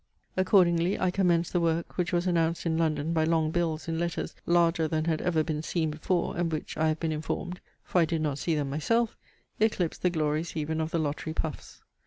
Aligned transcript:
Accordingly, 0.35 0.99
I 0.99 1.11
commenced 1.11 1.53
the 1.53 1.59
work, 1.59 1.95
which 1.95 2.11
was 2.11 2.25
announced 2.25 2.65
in 2.65 2.75
London 2.75 3.13
by 3.13 3.23
long 3.23 3.51
bills 3.51 3.87
in 3.87 3.99
letters 3.99 4.33
larger 4.47 4.87
than 4.87 5.05
had 5.05 5.21
ever 5.21 5.43
been 5.43 5.61
seen 5.61 5.91
before, 5.91 6.35
and 6.37 6.51
which, 6.51 6.75
I 6.75 6.87
have 6.87 6.99
been 6.99 7.11
informed, 7.11 7.59
for 7.83 8.01
I 8.01 8.05
did 8.05 8.23
not 8.23 8.39
see 8.39 8.55
them 8.55 8.71
myself, 8.71 9.15
eclipsed 9.59 10.01
the 10.01 10.09
glories 10.09 10.57
even 10.57 10.81
of 10.81 10.89
the 10.89 10.97
lottery 10.97 11.33
puffs. 11.33 11.83